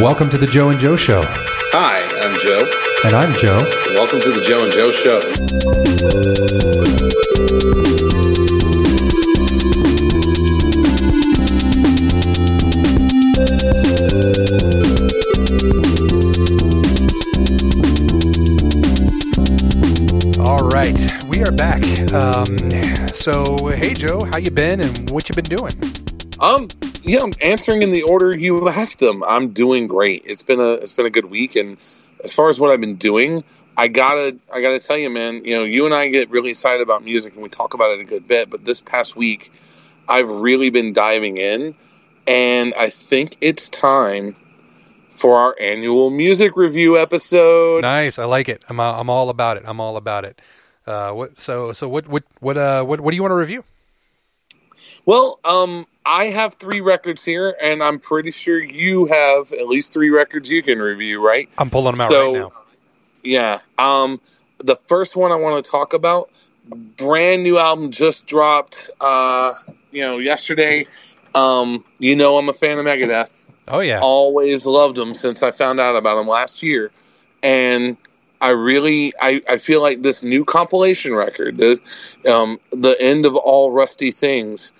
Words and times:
Welcome 0.00 0.30
to 0.30 0.38
the 0.38 0.46
Joe 0.46 0.70
and 0.70 0.78
Joe 0.78 0.94
Show. 0.94 1.24
Hi, 1.26 2.00
I'm 2.20 2.38
Joe. 2.38 2.64
And 3.04 3.16
I'm 3.16 3.34
Joe. 3.40 3.64
Welcome 3.94 4.20
to 4.20 4.30
the 4.30 4.40
Joe 4.40 4.62
and 4.62 4.72
Joe 4.72 4.92
Show. 4.92 5.18
All 20.40 20.68
right, 20.68 21.24
we 21.26 21.42
are 21.42 21.50
back. 21.50 21.82
Um, 22.14 22.56
so, 23.08 23.66
hey 23.74 23.94
Joe, 23.94 24.24
how 24.26 24.38
you 24.38 24.52
been 24.52 24.80
and 24.80 25.10
what 25.10 25.28
you 25.28 25.34
been 25.34 25.56
doing? 25.56 25.72
Um, 26.38 26.68
yeah, 27.08 27.20
I'm 27.22 27.32
answering 27.40 27.82
in 27.82 27.90
the 27.90 28.02
order 28.02 28.36
you 28.36 28.68
asked 28.68 28.98
them. 28.98 29.24
I'm 29.24 29.48
doing 29.48 29.86
great. 29.86 30.22
It's 30.26 30.42
been 30.42 30.60
a 30.60 30.72
it's 30.74 30.92
been 30.92 31.06
a 31.06 31.10
good 31.10 31.26
week, 31.26 31.56
and 31.56 31.78
as 32.22 32.34
far 32.34 32.50
as 32.50 32.60
what 32.60 32.70
I've 32.70 32.80
been 32.80 32.96
doing, 32.96 33.42
I 33.76 33.88
gotta 33.88 34.36
I 34.52 34.60
gotta 34.60 34.78
tell 34.78 34.98
you, 34.98 35.08
man. 35.08 35.44
You 35.44 35.56
know, 35.56 35.64
you 35.64 35.86
and 35.86 35.94
I 35.94 36.08
get 36.08 36.28
really 36.30 36.50
excited 36.50 36.82
about 36.82 37.02
music, 37.02 37.32
and 37.32 37.42
we 37.42 37.48
talk 37.48 37.74
about 37.74 37.92
it 37.92 38.00
a 38.00 38.04
good 38.04 38.28
bit. 38.28 38.50
But 38.50 38.64
this 38.64 38.80
past 38.80 39.16
week, 39.16 39.50
I've 40.06 40.30
really 40.30 40.68
been 40.68 40.92
diving 40.92 41.38
in, 41.38 41.74
and 42.26 42.74
I 42.74 42.90
think 42.90 43.36
it's 43.40 43.68
time 43.70 44.36
for 45.10 45.36
our 45.36 45.56
annual 45.60 46.10
music 46.10 46.56
review 46.56 46.98
episode. 46.98 47.82
Nice, 47.82 48.18
I 48.18 48.24
like 48.26 48.48
it. 48.48 48.62
I'm 48.68 48.78
I'm 48.80 49.08
all 49.08 49.30
about 49.30 49.56
it. 49.56 49.62
I'm 49.66 49.80
all 49.80 49.96
about 49.96 50.24
it. 50.26 50.40
Uh, 50.86 51.12
what 51.12 51.40
so 51.40 51.72
so 51.72 51.88
what 51.88 52.06
what 52.06 52.24
what 52.40 52.56
uh 52.58 52.84
what 52.84 53.00
what 53.00 53.12
do 53.12 53.16
you 53.16 53.22
want 53.22 53.32
to 53.32 53.36
review? 53.36 53.64
Well, 55.06 55.40
um, 55.44 55.86
I 56.08 56.30
have 56.30 56.54
three 56.54 56.80
records 56.80 57.22
here, 57.22 57.54
and 57.62 57.82
I'm 57.82 57.98
pretty 57.98 58.30
sure 58.30 58.58
you 58.58 59.06
have 59.06 59.52
at 59.52 59.68
least 59.68 59.92
three 59.92 60.08
records 60.08 60.50
you 60.50 60.62
can 60.62 60.80
review, 60.80 61.24
right? 61.24 61.50
I'm 61.58 61.68
pulling 61.68 61.94
them 61.94 62.00
out 62.00 62.08
So- 62.08 62.32
right 62.32 62.40
now. 62.40 62.52
Yeah. 63.22 63.58
Um, 63.78 64.20
the 64.58 64.76
first 64.86 65.14
one 65.16 65.32
I 65.32 65.34
want 65.34 65.62
to 65.62 65.70
talk 65.70 65.92
about, 65.92 66.30
brand 66.96 67.42
new 67.42 67.58
album 67.58 67.90
just 67.90 68.26
dropped. 68.26 68.90
Uh, 69.00 69.52
you 69.90 70.02
know, 70.02 70.18
yesterday. 70.18 70.86
Um, 71.34 71.84
you 71.98 72.16
know, 72.16 72.38
I'm 72.38 72.48
a 72.48 72.52
fan 72.52 72.78
of 72.78 72.86
Megadeth. 72.86 73.46
Oh 73.68 73.80
yeah, 73.80 74.00
Always 74.00 74.64
loved 74.64 74.96
them 74.96 75.14
since 75.14 75.42
I 75.42 75.50
found 75.50 75.78
out 75.78 75.94
about 75.94 76.16
them 76.16 76.26
last 76.26 76.62
year, 76.62 76.90
and 77.42 77.98
I 78.40 78.50
really, 78.50 79.12
I, 79.20 79.42
I 79.46 79.58
feel 79.58 79.82
like 79.82 80.00
this 80.00 80.22
new 80.22 80.42
compilation 80.44 81.14
record, 81.14 81.58
the, 81.58 81.78
um, 82.26 82.58
the 82.72 82.96
end 82.98 83.26
of 83.26 83.36
all 83.36 83.70
rusty 83.70 84.10
things, 84.10 84.72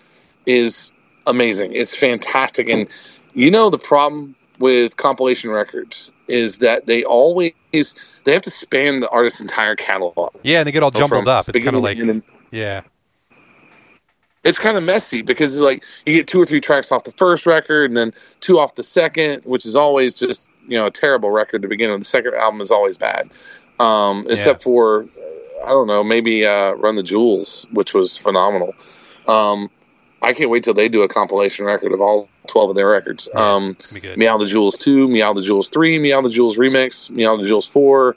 is 0.47 0.92
amazing. 1.29 1.73
It's 1.73 1.97
fantastic, 1.97 2.69
and 2.69 2.89
you 3.34 3.51
know 3.51 3.71
the 3.71 3.79
problem 3.79 4.34
with 4.59 4.97
compilation 4.97 5.51
records 5.51 6.11
is 6.27 6.59
that 6.59 6.87
they 6.87 7.05
always 7.05 7.53
they 8.25 8.33
have 8.33 8.43
to 8.43 8.51
span 8.51 9.01
the 9.01 9.09
artist's 9.11 9.41
entire 9.41 9.77
catalog. 9.77 10.35
yeah, 10.43 10.59
and 10.59 10.67
they 10.67 10.73
get 10.73 10.83
all 10.83 10.91
jumbled 10.91 11.29
up. 11.29 11.48
It's 11.48 11.61
kind 11.61 11.77
of 11.77 11.83
like 11.83 11.98
yeah, 12.51 12.83
it's 14.45 14.59
kind 14.59 14.77
of 14.77 14.83
messy 14.83 15.23
because 15.23 15.61
like 15.61 15.85
you 16.07 16.15
get 16.15 16.27
two 16.27 16.41
or 16.41 16.47
three 16.47 16.61
tracks 16.61 16.91
off 16.93 17.05
the 17.05 17.12
first 17.12 17.47
record 17.47 17.91
and 17.91 17.97
then 17.97 18.13
two 18.41 18.59
off 18.59 18.75
the 18.75 18.85
second, 18.85 19.42
which 19.45 19.67
is 19.67 19.77
always 19.77 20.15
just 20.15 20.48
you 20.67 20.77
know 20.77 20.87
a 20.87 20.91
terrible 20.91 21.31
record 21.31 21.63
to 21.63 21.69
begin 21.69 21.91
with. 21.91 22.01
The 22.01 22.07
second 22.07 22.35
album 22.35 22.61
is 22.61 22.70
always 22.70 22.98
bad, 22.98 23.31
um, 23.79 24.27
except 24.29 24.63
for 24.63 25.07
I 25.65 25.69
don't 25.69 25.87
know 25.87 26.05
maybe 26.05 26.47
uh, 26.47 26.73
Run 26.73 26.97
the 26.97 27.03
Jewels, 27.03 27.67
which 27.73 27.95
was 27.95 28.17
phenomenal. 28.17 28.75
Um, 29.27 29.70
I 30.22 30.33
can't 30.33 30.50
wait 30.50 30.64
till 30.64 30.74
they 30.74 30.88
do 30.88 31.02
a 31.02 31.08
compilation 31.08 31.64
record 31.64 31.92
of 31.92 32.00
all 32.00 32.28
twelve 32.48 32.70
of 32.70 32.77
their 32.77 32.88
records. 32.88 33.28
Um, 33.34 33.74
gonna 33.80 33.94
be 33.94 34.00
good. 34.00 34.19
Meow 34.19 34.36
the 34.36 34.47
Jewels 34.47 34.77
2, 34.77 35.08
Meow 35.08 35.33
the 35.33 35.42
Jewels 35.42 35.69
3, 35.69 35.98
Meow 35.98 36.20
the 36.20 36.30
Jewels 36.30 36.56
Remix, 36.58 37.08
Meow 37.11 37.36
the 37.36 37.47
Jewels 37.47 37.66
4, 37.69 38.16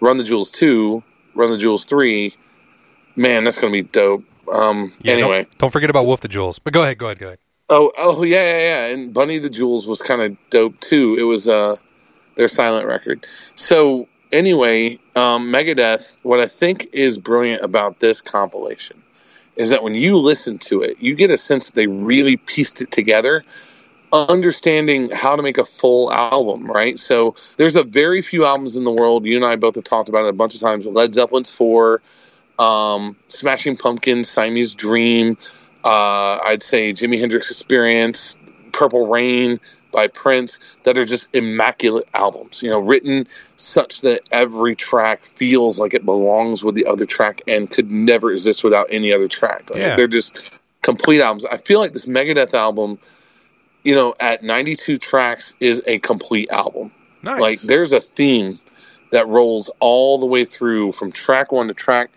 Run 0.00 0.16
the 0.16 0.24
Jewels 0.24 0.50
2, 0.50 1.02
Run 1.34 1.50
the 1.50 1.58
Jewels 1.58 1.84
3. 1.84 2.34
Man, 3.16 3.44
that's 3.44 3.58
going 3.58 3.72
to 3.72 3.82
be 3.82 3.86
dope. 3.88 4.24
Um, 4.52 4.92
Yeah, 5.02 5.14
don't- 5.14 5.22
anyway. 5.32 5.46
don't, 5.58 5.70
forget 5.70 5.90
about 5.90 6.06
Wolf 6.06 6.20
the 6.20 6.28
Jewels. 6.28 6.58
But 6.58 6.72
go 6.72 6.82
ahead, 6.82 6.98
go 6.98 7.06
ahead, 7.06 7.18
go 7.18 7.26
ahead. 7.26 7.38
Oh, 7.70 7.92
oh 7.96 8.22
yeah, 8.24 8.42
yeah, 8.42 8.58
yeah. 8.88 8.94
And 8.94 9.12
Bunny 9.14 9.38
the 9.38 9.48
Jewels 9.50 9.86
was 9.86 10.02
kind 10.02 10.20
of 10.22 10.36
dope 10.50 10.78
too. 10.80 11.16
It 11.18 11.22
was 11.22 11.48
uh, 11.48 11.76
their 12.36 12.48
silent 12.48 12.86
record. 12.86 13.26
So 13.54 14.06
anyway, 14.32 14.98
um, 15.16 15.50
Megadeth. 15.52 16.16
What 16.24 16.40
I 16.40 16.46
think 16.46 16.88
is 16.92 17.16
brilliant 17.18 17.62
about 17.64 18.00
this 18.00 18.20
compilation 18.20 19.02
is 19.56 19.70
that 19.70 19.82
when 19.82 19.94
you 19.94 20.18
listen 20.18 20.58
to 20.58 20.82
it, 20.82 20.96
you 20.98 21.14
get 21.14 21.30
a 21.30 21.38
sense 21.38 21.66
that 21.66 21.74
they 21.74 21.86
really 21.86 22.36
pieced 22.36 22.80
it 22.80 22.90
together, 22.90 23.44
understanding 24.12 25.10
how 25.10 25.36
to 25.36 25.42
make 25.42 25.58
a 25.58 25.64
full 25.64 26.12
album. 26.12 26.66
Right. 26.70 26.98
So 26.98 27.34
there's 27.56 27.76
a 27.76 27.84
very 27.84 28.22
few 28.22 28.44
albums 28.44 28.76
in 28.76 28.84
the 28.84 28.92
world. 28.92 29.24
You 29.24 29.36
and 29.36 29.44
I 29.44 29.56
both 29.56 29.74
have 29.76 29.84
talked 29.84 30.08
about 30.08 30.24
it 30.24 30.30
a 30.30 30.32
bunch 30.32 30.54
of 30.54 30.60
times. 30.60 30.86
Led 30.86 31.14
Zeppelin's 31.14 31.50
four, 31.50 32.02
um, 32.58 33.16
Smashing 33.28 33.76
Pumpkins, 33.76 34.28
Siamese 34.28 34.74
Dream. 34.74 35.36
Uh, 35.84 36.38
I'd 36.44 36.62
say 36.62 36.92
Jimi 36.92 37.20
Hendrix 37.20 37.50
Experience, 37.50 38.38
Purple 38.72 39.06
Rain 39.06 39.60
by 39.94 40.08
Prince, 40.08 40.60
that 40.82 40.98
are 40.98 41.06
just 41.06 41.28
immaculate 41.32 42.06
albums. 42.12 42.62
You 42.62 42.68
know, 42.68 42.78
written 42.78 43.26
such 43.56 44.02
that 44.02 44.20
every 44.30 44.74
track 44.74 45.24
feels 45.24 45.78
like 45.78 45.94
it 45.94 46.04
belongs 46.04 46.62
with 46.62 46.74
the 46.74 46.84
other 46.84 47.06
track 47.06 47.40
and 47.48 47.70
could 47.70 47.90
never 47.90 48.30
exist 48.30 48.62
without 48.62 48.86
any 48.90 49.12
other 49.12 49.28
track. 49.28 49.70
Like, 49.70 49.78
Yeah. 49.78 49.96
They're 49.96 50.06
just 50.08 50.50
complete 50.82 51.22
albums. 51.22 51.46
I 51.46 51.56
feel 51.56 51.80
like 51.80 51.94
this 51.94 52.04
Megadeth 52.06 52.52
album, 52.52 52.98
you 53.84 53.94
know, 53.94 54.14
at 54.20 54.42
92 54.42 54.98
tracks 54.98 55.54
is 55.60 55.82
a 55.86 55.98
complete 56.00 56.50
album. 56.50 56.92
Nice. 57.22 57.40
Like 57.40 57.60
there's 57.60 57.92
a 57.92 58.00
theme 58.00 58.60
that 59.12 59.26
rolls 59.28 59.70
all 59.80 60.18
the 60.18 60.26
way 60.26 60.44
through 60.44 60.92
from 60.92 61.10
track 61.10 61.52
one 61.52 61.68
to 61.68 61.74
track 61.74 62.10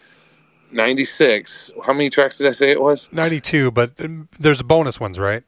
96. 0.72 1.72
How 1.86 1.94
many 1.94 2.10
tracks 2.10 2.38
did 2.38 2.48
I 2.48 2.52
say 2.52 2.72
it 2.72 2.82
was? 2.82 3.10
92, 3.12 3.72
but 3.72 3.92
there's 4.40 4.62
bonus 4.62 5.00
ones, 5.00 5.20
right? 5.20 5.44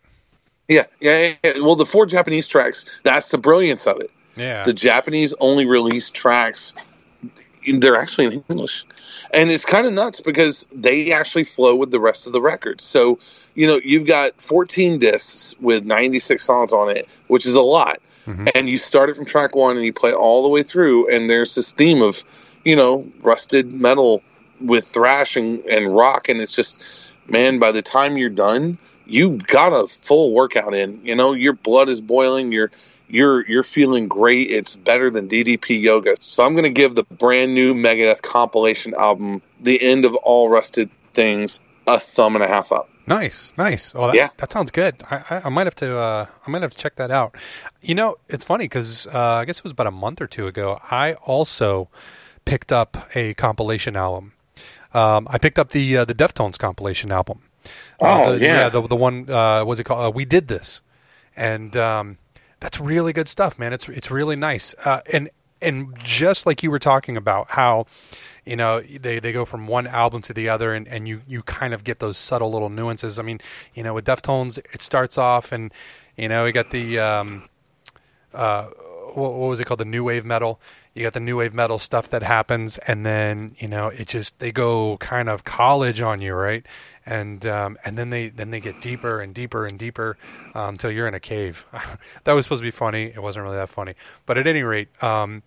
Yeah, 0.70 0.86
yeah, 1.02 1.34
yeah. 1.44 1.60
Well, 1.60 1.76
the 1.76 1.86
four 1.86 2.06
Japanese 2.06 2.48
tracks, 2.48 2.86
that's 3.04 3.30
the 3.30 3.38
brilliance 3.38 3.88
of 3.88 4.00
it. 4.00 4.12
Yeah. 4.38 4.64
The 4.64 4.74
Japanese 4.74 5.34
only 5.42 5.66
release 5.66 6.10
tracks, 6.10 6.74
they're 7.80 7.96
actually 7.98 8.26
in 8.28 8.44
English. 8.50 8.86
And 9.34 9.52
it's 9.52 9.66
kind 9.66 9.86
of 9.86 9.94
nuts 9.94 10.22
because 10.22 10.68
they 10.72 11.12
actually 11.12 11.44
flow 11.44 11.76
with 11.76 11.92
the 11.92 12.00
rest 12.00 12.28
of 12.28 12.34
the 12.34 12.42
record. 12.42 12.80
So, 12.82 13.20
you 13.56 13.68
know, 13.68 13.80
you've 13.84 14.08
got 14.08 14.40
14 14.42 15.00
discs 15.00 15.56
with 15.60 15.84
96 15.84 16.44
songs 16.44 16.72
on 16.72 16.90
it, 16.90 17.08
which 17.28 17.46
is 17.46 17.56
a 17.56 17.62
lot. 17.62 18.00
Mhm. 18.28 18.50
And 18.54 18.70
you 18.70 18.78
start 18.78 19.10
it 19.10 19.16
from 19.16 19.26
track 19.26 19.56
one 19.56 19.76
and 19.76 19.86
you 19.86 19.92
play 19.92 20.14
all 20.14 20.44
the 20.44 20.50
way 20.50 20.62
through, 20.62 21.10
and 21.10 21.30
there's 21.30 21.56
this 21.56 21.72
theme 21.72 22.02
of, 22.02 22.24
you 22.64 22.76
know, 22.76 23.06
rusted 23.22 23.74
metal 23.74 24.22
with 24.62 24.88
thrash 24.88 25.36
and, 25.36 25.66
and 25.66 25.96
rock. 25.96 26.30
And 26.30 26.40
it's 26.40 26.56
just, 26.56 26.80
man, 27.28 27.58
by 27.58 27.72
the 27.72 27.82
time 27.82 28.18
you're 28.18 28.30
done, 28.30 28.78
you 29.10 29.38
got 29.48 29.74
a 29.74 29.88
full 29.88 30.34
workout 30.34 30.74
in. 30.74 31.00
You 31.04 31.16
know, 31.16 31.34
your 31.34 31.54
blood 31.54 31.90
is 31.90 32.02
boiling. 32.02 32.52
You're 32.52 32.72
you're 33.08 33.48
you're 33.48 33.64
feeling 33.64 34.08
great. 34.08 34.50
It's 34.52 34.76
better 34.76 35.10
than 35.10 35.28
DDP 35.28 35.82
yoga. 35.82 36.16
So 36.22 36.46
I'm 36.46 36.54
going 36.54 36.64
to 36.66 36.70
give 36.70 36.96
the 36.96 37.04
brand 37.04 37.54
new 37.54 37.74
Megadeth 37.74 38.22
compilation 38.22 38.94
album, 38.96 39.42
"The 39.60 39.82
End 39.82 40.06
of 40.06 40.16
All 40.16 40.50
Rusted 40.50 40.90
Things," 41.14 41.60
a 41.88 42.00
thumb 42.00 42.36
and 42.36 42.44
a 42.44 42.48
half 42.48 42.72
up. 42.72 42.90
Nice, 43.08 43.54
nice. 43.58 43.96
Oh, 43.96 44.06
that, 44.06 44.16
Yeah. 44.16 44.30
that 44.38 44.52
sounds 44.52 44.70
good. 44.70 45.04
I, 45.10 45.42
I, 45.46 45.50
might 45.50 45.66
have 45.66 45.74
to. 45.78 45.98
Uh, 45.98 46.26
I 46.46 46.52
might 46.52 46.62
have 46.62 46.70
to 46.72 46.78
check 46.78 46.96
that 46.98 47.10
out. 47.10 47.36
You 47.82 47.96
know, 47.96 48.18
it's 48.28 48.44
funny 48.44 48.66
because 48.66 49.08
uh, 49.08 49.20
I 49.20 49.46
guess 49.46 49.58
it 49.58 49.64
was 49.64 49.72
about 49.72 49.88
a 49.88 49.92
month 49.92 50.22
or 50.22 50.28
two 50.28 50.46
ago. 50.46 50.80
I 50.92 51.14
also 51.14 51.90
picked 52.46 52.72
up 52.72 52.98
a 53.16 53.34
compilation 53.34 53.96
album. 53.96 54.34
Um, 54.94 55.28
I 55.30 55.40
picked 55.40 55.58
up 55.58 55.70
the 55.70 55.98
uh, 55.98 56.06
the 56.06 56.14
Deftones 56.14 56.60
compilation 56.60 57.12
album. 57.12 57.42
Uh, 58.02 58.24
Oh, 58.26 58.32
the, 58.38 58.46
yeah. 58.46 58.70
the 58.70 58.82
the 58.82 58.96
one. 58.96 59.30
Uh, 59.30 59.64
was 59.66 59.80
it 59.80 59.84
called? 59.84 60.06
Uh, 60.06 60.12
we 60.12 60.26
did 60.26 60.48
this, 60.48 60.82
and 61.36 61.76
um, 61.76 62.18
that's 62.60 62.80
really 62.80 63.14
good 63.14 63.28
stuff, 63.28 63.60
man. 63.60 63.74
It's 63.74 63.90
it's 63.90 64.10
really 64.12 64.36
nice. 64.36 64.74
Uh, 64.86 65.02
and 65.12 65.30
and 65.62 65.98
just 66.04 66.46
like 66.46 66.64
you 66.64 66.72
were 66.72 66.80
talking 66.80 67.18
about 67.18 67.52
how 67.52 67.86
you 68.46 68.56
know 68.56 68.80
they, 68.82 69.20
they 69.20 69.32
go 69.34 69.44
from 69.46 69.68
one 69.68 69.86
album 69.88 70.22
to 70.24 70.34
the 70.34 70.48
other 70.48 70.74
and, 70.74 70.88
and 70.88 71.06
you, 71.08 71.22
you 71.28 71.44
kind 71.44 71.74
of 71.74 71.84
get 71.84 72.00
those 72.00 72.18
subtle 72.18 72.50
little 72.50 72.70
nuances 72.70 73.20
i 73.20 73.22
mean 73.22 73.40
you 73.74 73.84
know 73.84 73.94
with 73.94 74.06
deftones 74.06 74.58
it 74.74 74.82
starts 74.82 75.18
off 75.18 75.52
and 75.52 75.74
you 76.16 76.30
know 76.30 76.46
we 76.46 76.54
got 76.54 76.70
the 76.72 76.98
um, 76.98 77.44
uh, 78.34 78.68
what, 79.14 79.34
what 79.34 79.48
was 79.50 79.60
it 79.60 79.66
called 79.66 79.80
the 79.82 79.86
new 79.86 80.04
wave 80.04 80.24
metal 80.26 80.60
you 81.00 81.06
got 81.06 81.14
the 81.14 81.20
new 81.20 81.38
wave 81.38 81.54
metal 81.54 81.80
stuff 81.80 82.10
that 82.10 82.22
happens 82.22 82.78
and 82.80 83.06
then 83.06 83.56
you 83.58 83.68
know 83.68 83.88
it 83.88 84.06
just 84.08 84.38
they 84.40 84.52
go 84.52 84.98
kind 84.98 85.30
of 85.30 85.46
college 85.46 86.02
on 86.02 86.20
you 86.20 86.34
right 86.34 86.66
and 87.06 87.46
um, 87.46 87.78
and 87.86 87.98
then 87.98 88.10
they 88.10 88.28
then 88.28 88.52
they 88.52 88.60
get 88.60 88.82
deeper 88.82 89.22
and 89.22 89.34
deeper 89.34 89.66
and 89.66 89.80
deeper 89.80 90.18
um, 90.54 90.76
until 90.76 90.92
you're 90.92 91.08
in 91.08 91.14
a 91.14 91.20
cave 91.20 91.66
that 92.26 92.34
was 92.34 92.46
supposed 92.46 92.60
to 92.60 92.68
be 92.68 92.72
funny 92.72 93.06
it 93.06 93.22
wasn't 93.22 93.42
really 93.42 93.56
that 93.56 93.70
funny 93.70 93.94
but 94.26 94.38
at 94.38 94.46
any 94.46 94.62
rate 94.62 94.90
um, 95.02 95.42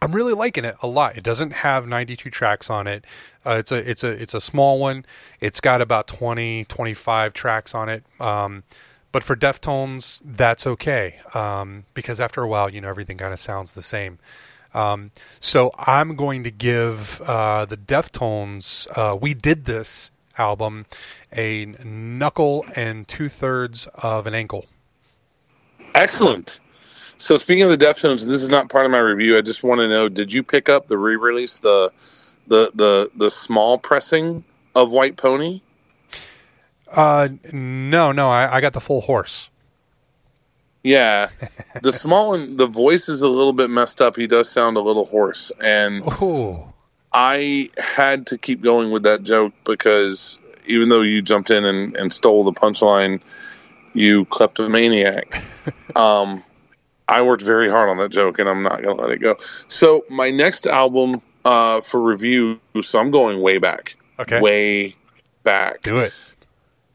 I'm 0.00 0.12
really 0.12 0.32
liking 0.32 0.64
it 0.64 0.76
a 0.80 0.86
lot. 0.86 1.16
It 1.16 1.24
doesn't 1.24 1.50
have 1.50 1.88
92 1.88 2.30
tracks 2.30 2.70
on 2.70 2.86
it. 2.86 3.04
Uh, 3.44 3.56
it's 3.58 3.72
a 3.72 3.90
it's 3.90 4.04
a 4.04 4.10
it's 4.10 4.32
a 4.32 4.40
small 4.40 4.78
one. 4.78 5.04
It's 5.40 5.60
got 5.60 5.80
about 5.80 6.06
20 6.06 6.66
25 6.66 7.32
tracks 7.32 7.74
on 7.74 7.88
it. 7.88 8.04
Um, 8.20 8.62
but 9.10 9.24
for 9.24 9.34
Deftones, 9.34 10.22
that's 10.24 10.68
okay 10.68 11.16
um, 11.34 11.84
because 11.94 12.20
after 12.20 12.42
a 12.42 12.48
while, 12.48 12.72
you 12.72 12.80
know, 12.80 12.88
everything 12.88 13.16
kind 13.16 13.32
of 13.32 13.40
sounds 13.40 13.72
the 13.72 13.82
same. 13.82 14.20
Um, 14.74 15.10
so 15.40 15.70
I'm 15.78 16.16
going 16.16 16.44
to 16.44 16.50
give 16.50 17.20
uh, 17.22 17.64
the 17.64 17.76
Deftones. 17.76 18.86
Uh, 18.96 19.16
we 19.16 19.34
did 19.34 19.64
this 19.64 20.10
album 20.36 20.86
a 21.36 21.66
knuckle 21.84 22.64
and 22.76 23.06
two 23.08 23.28
thirds 23.28 23.86
of 23.94 24.26
an 24.26 24.34
ankle. 24.34 24.66
Excellent. 25.94 26.60
So 27.18 27.36
speaking 27.36 27.64
of 27.64 27.70
the 27.70 27.84
Deftones, 27.84 28.22
and 28.22 28.30
this 28.30 28.42
is 28.42 28.48
not 28.48 28.70
part 28.70 28.84
of 28.84 28.92
my 28.92 28.98
review, 28.98 29.36
I 29.36 29.40
just 29.40 29.62
want 29.62 29.80
to 29.80 29.88
know: 29.88 30.08
Did 30.08 30.32
you 30.32 30.42
pick 30.42 30.68
up 30.68 30.86
the 30.86 30.96
re-release, 30.96 31.58
the 31.58 31.90
the 32.46 32.70
the 32.74 33.10
the 33.16 33.30
small 33.30 33.78
pressing 33.78 34.44
of 34.76 34.92
White 34.92 35.16
Pony? 35.16 35.60
Uh, 36.90 37.28
no, 37.52 38.12
no, 38.12 38.30
I, 38.30 38.56
I 38.56 38.60
got 38.60 38.72
the 38.72 38.80
full 38.80 39.02
horse. 39.02 39.50
Yeah, 40.88 41.28
the 41.82 41.92
small 41.92 42.30
one, 42.30 42.56
the 42.56 42.66
voice 42.66 43.10
is 43.10 43.20
a 43.20 43.28
little 43.28 43.52
bit 43.52 43.68
messed 43.68 44.00
up. 44.00 44.16
He 44.16 44.26
does 44.26 44.48
sound 44.48 44.78
a 44.78 44.80
little 44.80 45.04
hoarse, 45.04 45.52
and 45.60 46.02
Ooh. 46.22 46.64
I 47.12 47.68
had 47.76 48.26
to 48.28 48.38
keep 48.38 48.62
going 48.62 48.90
with 48.90 49.02
that 49.02 49.22
joke 49.22 49.52
because 49.64 50.38
even 50.66 50.88
though 50.88 51.02
you 51.02 51.20
jumped 51.20 51.50
in 51.50 51.66
and, 51.66 51.94
and 51.96 52.10
stole 52.10 52.42
the 52.42 52.52
punchline, 52.52 53.20
you 53.92 54.24
kleptomaniac. 54.26 55.42
um, 55.96 56.42
I 57.08 57.20
worked 57.20 57.42
very 57.42 57.68
hard 57.68 57.90
on 57.90 57.98
that 57.98 58.10
joke, 58.10 58.38
and 58.38 58.48
I'm 58.48 58.62
not 58.62 58.82
going 58.82 58.96
to 58.96 59.02
let 59.02 59.10
it 59.10 59.18
go. 59.18 59.36
So 59.68 60.06
my 60.08 60.30
next 60.30 60.66
album 60.66 61.20
uh, 61.44 61.82
for 61.82 62.00
review, 62.00 62.60
so 62.80 62.98
I'm 62.98 63.10
going 63.10 63.42
way 63.42 63.58
back, 63.58 63.94
Okay. 64.18 64.40
way 64.40 64.96
back. 65.42 65.82
Do 65.82 65.98
it. 65.98 66.14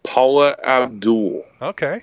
Paula 0.04 0.56
Abdul 0.64 1.46
Okay. 1.62 2.02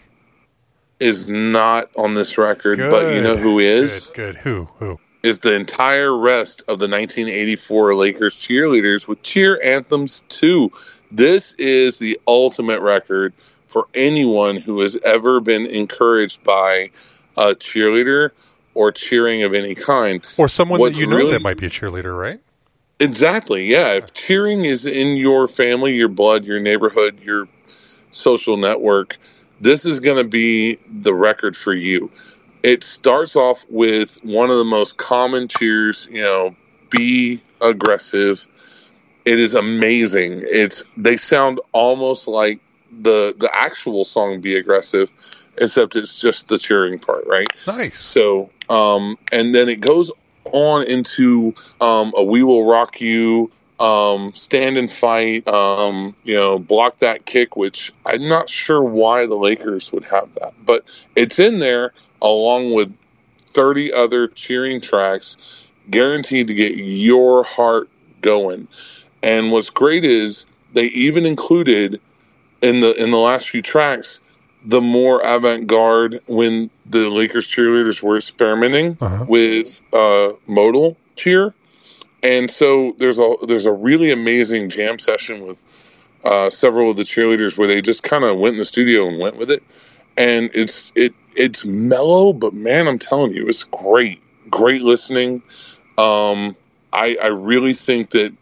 Is 1.01 1.29
not 1.29 1.91
on 1.97 2.15
this 2.15 2.39
record, 2.39 2.77
Good. 2.79 2.91
but 2.91 3.15
you 3.15 3.21
know 3.21 3.37
who 3.37 3.59
is? 3.59 4.07
Good. 4.15 4.35
good. 4.35 4.37
Who? 4.37 4.69
Who? 4.79 5.01
is 5.23 5.41
the 5.41 5.55
entire 5.55 6.17
rest 6.17 6.61
of 6.63 6.79
the 6.79 6.89
1984 6.89 7.95
Lakers 7.95 8.37
cheerleaders 8.37 9.07
with 9.07 9.23
cheer 9.23 9.61
anthems 9.63 10.23
too. 10.29 10.73
This 11.11 11.53
is 11.55 11.99
the 11.99 12.19
ultimate 12.27 12.81
record 12.81 13.35
for 13.67 13.87
anyone 13.95 14.57
who 14.57 14.81
has 14.81 14.97
ever 15.05 15.41
been 15.41 15.67
encouraged 15.67 16.43
by 16.43 16.91
a 17.37 17.55
cheerleader 17.55 18.31
or 18.75 18.91
cheering 18.93 19.43
of 19.43 19.53
any 19.53 19.75
kind. 19.75 20.23
Or 20.39 20.49
someone 20.49 20.81
What's 20.81 20.97
that 20.97 21.05
you 21.05 21.11
know 21.11 21.17
really- 21.17 21.33
that 21.33 21.43
might 21.43 21.59
be 21.59 21.67
a 21.67 21.71
cheerleader, 21.71 22.19
right? 22.19 22.41
Exactly. 22.99 23.65
Yeah. 23.67 23.93
If 23.95 24.15
cheering 24.15 24.65
is 24.65 24.87
in 24.87 25.17
your 25.17 25.49
family, 25.49 25.93
your 25.95 26.09
blood, 26.09 26.45
your 26.45 26.61
neighborhood, 26.61 27.19
your 27.23 27.47
social 28.11 28.57
network, 28.57 29.19
this 29.61 29.85
is 29.85 30.01
going 30.01 30.17
to 30.17 30.29
be 30.29 30.79
the 31.03 31.15
record 31.15 31.57
for 31.57 31.75
you. 31.75 32.11
It 32.63 32.85
starts 32.85 33.37
off 33.37 33.65
with 33.69 34.19
one 34.23 34.51
of 34.51 34.59
the 34.59 34.65
most 34.65 34.97
common 34.99 35.49
cheers, 35.49 36.09
you 36.11 36.23
know, 36.23 36.55
be 36.91 37.43
aggressive. 37.61 38.47
It 39.25 39.39
is 39.39 39.55
amazing. 39.55 40.43
It's 40.45 40.83
they 40.97 41.17
sound 41.17 41.61
almost 41.73 42.29
like 42.29 42.61
the 43.03 43.35
the 43.39 43.51
actual 43.55 44.05
song 44.05 44.41
be 44.41 44.57
aggressive 44.57 45.11
except 45.61 45.95
it's 45.95 46.21
just 46.21 46.49
the 46.49 46.59
cheering 46.59 46.99
part, 46.99 47.27
right? 47.27 47.47
Nice. 47.67 48.01
So, 48.01 48.51
um, 48.69 49.17
and 49.31 49.55
then 49.55 49.69
it 49.69 49.81
goes 49.81 50.11
on 50.53 50.85
into 50.85 51.55
um, 51.81 52.13
a 52.17 52.25
"We 52.25 52.43
Will 52.43 52.65
Rock 52.65 53.01
You," 53.01 53.51
um, 53.81 54.33
"Stand 54.35 54.77
and 54.77 54.91
Fight," 54.91 55.49
um, 55.49 56.15
you 56.25 56.35
know, 56.35 56.59
"Block 56.59 56.99
That 56.99 57.27
Kick," 57.27 57.57
which 57.57 57.93
I'm 58.07 58.29
not 58.29 58.49
sure 58.51 58.83
why 58.83 59.27
the 59.27 59.37
Lakers 59.37 59.93
would 59.93 60.05
have 60.05 60.29
that, 60.41 60.53
but 60.65 60.85
it's 61.17 61.39
in 61.39 61.59
there 61.59 61.93
along 62.23 62.73
with 62.75 62.93
30 63.53 63.93
other 63.93 64.29
cheering 64.29 64.81
tracks, 64.81 65.37
guaranteed 65.91 66.47
to 66.49 66.55
get 66.55 66.77
your 66.77 67.43
heart 67.43 67.89
going. 68.21 68.69
And 69.23 69.51
what's 69.51 69.71
great 69.71 70.05
is 70.05 70.47
they 70.75 70.85
even 70.87 71.27
included 71.27 72.01
in 72.63 72.81
the 72.81 72.95
in 73.03 73.11
the 73.11 73.19
last 73.19 73.49
few 73.49 73.63
tracks 73.63 74.21
the 74.65 74.81
more 74.81 75.21
avant-garde 75.25 76.21
when 76.27 76.69
the 76.85 77.09
Lakers 77.09 77.49
cheerleaders 77.49 78.03
were 78.03 78.19
experimenting 78.19 78.97
Uh-huh. 79.01 79.25
with 79.27 79.81
uh, 79.95 80.33
modal 80.47 80.99
cheer, 81.17 81.55
and 82.23 82.51
so 82.51 82.95
there's 82.99 83.19
a 83.19 83.35
there's 83.47 83.67
a 83.67 83.73
really 83.73 84.11
amazing 84.11 84.69
jam 84.69 84.99
session 84.99 85.47
with 85.47 85.59
uh, 86.25 86.51
several 86.51 86.91
of 86.91 86.97
the 86.97 87.03
cheerleaders 87.03 87.57
where 87.57 87.69
they 87.69 87.81
just 87.81 88.03
kind 88.03 88.25
of 88.25 88.39
went 88.39 88.55
in 88.55 88.59
the 88.59 88.65
studio 88.65 89.09
and 89.09 89.19
went 89.19 89.37
with 89.37 89.51
it, 89.51 89.63
and 90.17 90.51
it's 90.55 90.93
it 90.95 91.15
it's 91.37 91.65
mellow, 91.65 92.33
but 92.33 92.53
man, 92.53 92.89
I'm 92.89 92.99
telling 92.99 93.33
you, 93.33 93.49
it's 93.49 93.65
great, 93.65 94.21
great 94.51 94.83
listening. 94.83 95.43
Um, 95.99 96.57
I 96.93 97.17
I 97.23 97.29
really 97.29 97.75
think 97.75 98.11
that 98.11 98.35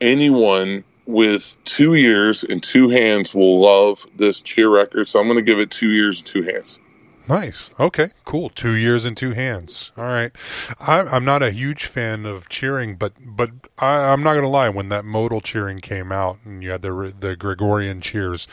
anyone 0.00 0.84
with 1.06 1.56
two 1.64 1.94
ears 1.94 2.42
and 2.44 2.62
two 2.62 2.88
hands 2.88 3.32
will 3.32 3.60
love 3.60 4.06
this 4.16 4.40
cheer 4.40 4.68
record. 4.68 5.08
So 5.08 5.20
I'm 5.20 5.26
going 5.26 5.38
to 5.38 5.42
give 5.42 5.60
it 5.60 5.70
two 5.70 5.90
ears 5.90 6.18
and 6.18 6.26
two 6.26 6.42
hands. 6.42 6.80
Nice. 7.28 7.70
Okay. 7.78 8.10
Cool. 8.24 8.50
Two 8.50 8.72
years 8.72 9.04
and 9.04 9.16
two 9.16 9.32
hands. 9.32 9.92
All 9.96 10.04
right. 10.04 10.32
I, 10.78 11.00
I'm 11.00 11.24
not 11.24 11.42
a 11.42 11.50
huge 11.50 11.86
fan 11.86 12.24
of 12.24 12.48
cheering, 12.48 12.96
but 12.96 13.12
but 13.24 13.50
I, 13.78 14.12
I'm 14.12 14.22
not 14.22 14.34
gonna 14.34 14.48
lie. 14.48 14.68
When 14.68 14.88
that 14.90 15.04
modal 15.04 15.40
cheering 15.40 15.80
came 15.80 16.12
out 16.12 16.38
and 16.44 16.62
you 16.62 16.70
had 16.70 16.82
the 16.82 17.14
the 17.18 17.36
Gregorian 17.36 18.00
cheers, 18.00 18.46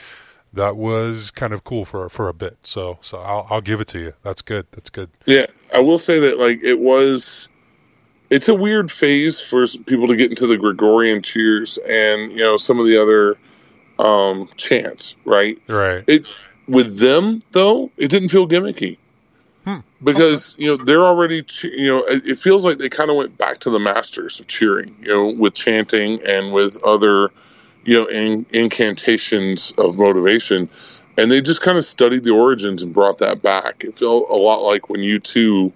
that 0.54 0.76
was 0.76 1.32
kind 1.32 1.54
of 1.54 1.64
cool 1.64 1.86
for 1.86 2.10
for 2.10 2.30
a 2.30 2.34
bit. 2.34 2.58
So 2.64 2.98
so 3.02 3.20
I'll 3.20 3.48
I'll 3.50 3.62
give 3.62 3.82
it 3.82 3.88
to 3.90 4.00
you. 4.00 4.14
That's 4.24 4.42
good. 4.42 4.66
That's 4.72 4.90
good. 4.90 5.10
Yeah, 5.26 5.46
I 5.74 5.80
will 5.80 6.00
say 6.00 6.20
that 6.20 6.40
like 6.40 6.64
it 6.64 6.80
was. 6.80 7.50
It's 8.30 8.50
a 8.50 8.56
weird 8.56 8.92
phase 8.92 9.40
for 9.40 9.68
people 9.86 10.08
to 10.08 10.16
get 10.16 10.32
into 10.32 10.48
the 10.48 10.58
Gregorian 10.58 11.22
cheers 11.22 11.78
and 11.88 12.32
you 12.32 12.40
know 12.40 12.58
some 12.58 12.80
of 12.80 12.88
the 12.88 13.00
other 13.00 13.38
um, 14.00 14.50
chants, 14.58 15.16
right? 15.26 15.62
Right. 15.68 16.04
It 16.08 16.26
with 16.68 16.98
them 16.98 17.42
though, 17.52 17.92
it 17.98 18.10
didn't 18.10 18.30
feel 18.30 18.48
gimmicky 18.48 18.98
Hmm, 19.66 19.78
because 20.04 20.56
you 20.58 20.68
know 20.68 20.84
they're 20.84 21.06
already 21.06 21.46
you 21.64 21.88
know 21.88 22.00
it, 22.06 22.26
it 22.28 22.40
feels 22.40 22.66
like 22.66 22.80
they 22.80 22.90
kind 22.90 23.10
of 23.10 23.16
went 23.16 23.38
back 23.38 23.60
to 23.60 23.70
the 23.70 23.80
masters 23.80 24.40
of 24.40 24.48
cheering, 24.48 24.96
you 25.02 25.08
know, 25.08 25.28
with 25.28 25.54
chanting 25.54 26.22
and 26.24 26.52
with 26.52 26.82
other 26.84 27.32
you 27.86 27.98
know 27.98 28.06
in, 28.08 28.46
incantations 28.52 29.72
of 29.78 29.98
motivation, 29.98 30.70
and 31.18 31.32
they 31.32 31.40
just 31.40 31.62
kind 31.62 31.78
of 31.78 31.86
studied 31.86 32.24
the 32.24 32.32
origins 32.32 32.84
and 32.84 32.94
brought 32.94 33.20
that 33.20 33.42
back. 33.42 33.86
It 33.86 33.98
felt 33.98 34.30
a 34.30 34.36
lot 34.36 34.64
like 34.64 34.90
when 34.90 35.00
U2 35.00 35.72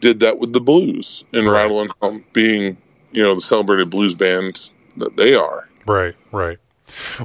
did 0.00 0.20
that 0.20 0.38
with 0.38 0.52
the 0.52 0.60
blues 0.60 1.24
and 1.32 1.46
Right. 1.46 1.62
Rattle 1.62 1.80
and 1.80 1.92
Hum 2.00 2.24
being 2.32 2.76
you 3.10 3.22
know 3.22 3.34
the 3.34 3.40
celebrated 3.40 3.90
blues 3.90 4.14
bands 4.14 4.70
that 4.98 5.16
they 5.16 5.34
are. 5.34 5.68
Right, 5.86 6.14
right. 6.30 6.58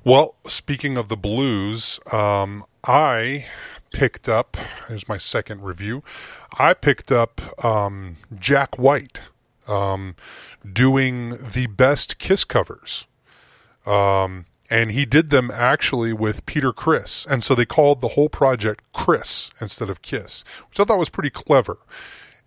Well, 0.03 0.35
speaking 0.47 0.97
of 0.97 1.09
the 1.09 1.17
blues, 1.17 1.99
um, 2.11 2.65
I 2.83 3.45
picked 3.91 4.29
up. 4.29 4.57
Here's 4.87 5.07
my 5.07 5.17
second 5.17 5.63
review. 5.63 6.03
I 6.57 6.73
picked 6.73 7.11
up 7.11 7.63
um, 7.63 8.15
Jack 8.37 8.77
White 8.77 9.29
um, 9.67 10.15
doing 10.71 11.37
the 11.53 11.67
best 11.67 12.17
Kiss 12.19 12.43
covers. 12.43 13.05
Um, 13.85 14.45
and 14.69 14.91
he 14.91 15.05
did 15.05 15.29
them 15.29 15.49
actually 15.51 16.13
with 16.13 16.45
Peter 16.45 16.71
Criss. 16.71 17.25
And 17.29 17.43
so 17.43 17.55
they 17.55 17.65
called 17.65 18.01
the 18.01 18.09
whole 18.09 18.29
project 18.29 18.83
Criss 18.93 19.49
instead 19.59 19.89
of 19.89 20.01
Kiss, 20.01 20.43
which 20.69 20.79
I 20.79 20.83
thought 20.83 20.99
was 20.99 21.09
pretty 21.09 21.31
clever. 21.31 21.79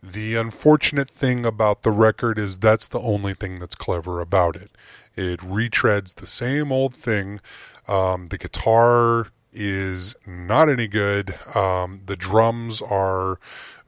The 0.02 0.35
unfortunate 0.37 1.11
thing 1.11 1.45
about 1.47 1.83
the 1.83 1.90
record 1.90 2.38
is 2.38 2.59
that's 2.59 2.88
the 2.88 3.00
only 3.00 3.35
thing 3.35 3.59
that's 3.59 3.75
clever 3.75 4.21
about 4.21 4.57
it. 4.57 4.71
It 5.16 5.40
retreads 5.40 6.14
the 6.14 6.26
same 6.26 6.73
old 6.73 6.95
thing. 6.95 7.40
Um, 7.88 8.28
the 8.28 8.38
guitar 8.38 9.28
is 9.52 10.16
not 10.26 10.69
any 10.69 10.88
good. 10.88 11.38
Um, 11.54 12.00
the 12.07 12.16
drums 12.16 12.81
are 12.81 13.38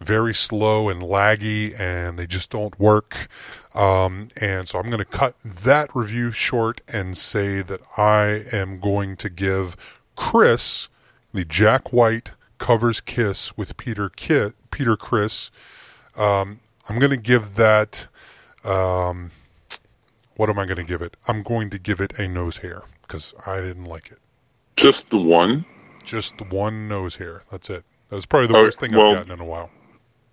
very 0.01 0.35
slow 0.35 0.89
and 0.89 1.01
laggy 1.01 1.79
and 1.79 2.19
they 2.19 2.27
just 2.27 2.51
don't 2.51 2.79
work. 2.79 3.29
Um, 3.75 4.29
and 4.41 4.69
so 4.69 4.79
I'm 4.79 4.87
going 4.87 4.99
to 4.99 5.05
cut 5.05 5.37
that 5.43 5.95
review 5.95 6.31
short 6.31 6.83
and 6.89 7.17
say 7.17 7.63
that 7.63 7.81
I 7.97 8.45
am 8.53 8.79
going 8.79 9.17
to 9.17 9.31
give 9.31 9.77
Criss, 10.17 10.89
the 11.33 11.45
Jack 11.45 11.93
White 11.93 12.33
covers 12.59 13.01
Kiss 13.01 13.57
with 13.57 13.77
Peter 13.77 14.09
Kit, 14.11 14.55
Peter 14.71 14.97
Criss. 14.97 15.51
Um, 16.17 16.61
I'm 16.89 16.99
going 16.99 17.11
to 17.11 17.17
give 17.17 17.55
that. 17.55 18.07
Um, 18.63 19.31
what 20.37 20.51
am 20.51 20.59
I 20.59 20.65
going 20.65 20.77
to 20.77 20.85
give 20.85 21.03
it? 21.03 21.17
I'm 21.29 21.43
going 21.43 21.71
to 21.71 21.79
give 21.79 22.01
it 22.01 22.19
a 22.19 22.29
nose 22.29 22.59
hair 22.59 22.83
because 23.03 23.35
I 23.47 23.61
didn't 23.61 23.85
like 23.85 24.11
it. 24.11 24.19
Just 24.77 25.11
the 25.11 25.19
one. 25.21 25.65
Just 26.05 26.39
the 26.39 26.45
one 26.45 26.89
nose 26.89 27.17
hair. 27.17 27.43
That's 27.51 27.71
it. 27.71 27.85
That 28.09 28.17
was 28.17 28.27
probably 28.27 28.49
the 28.49 28.55
worst 28.55 28.81
thing 28.81 28.93
well- 28.93 29.11
I've 29.11 29.17
gotten 29.19 29.33
in 29.33 29.41
a 29.41 29.45
while. 29.45 29.71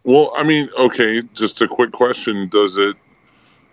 Well, 0.04 0.32
I 0.36 0.42
mean, 0.44 0.68
okay, 0.80 1.22
just 1.36 1.62
a 1.62 1.68
quick 1.68 1.92
question. 1.92 2.50
Does 2.50 2.76
it, 2.76 2.98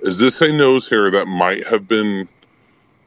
is 0.01 0.19
this 0.19 0.43
a 0.43 0.53
nose 0.53 0.87
hair 0.87 1.11
that 1.11 1.27
might 1.27 1.67
have 1.67 1.89
been, 1.89 2.29